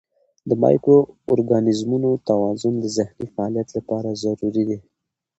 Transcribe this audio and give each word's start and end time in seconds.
د 0.49 0.51
مایکرو 0.63 0.99
ارګانیزمونو 1.33 2.09
توازن 2.29 2.73
د 2.79 2.85
ذهني 2.97 3.25
فعالیت 3.33 3.69
لپاره 3.77 4.19
ضروري 4.23 4.63
دی. 4.69 4.79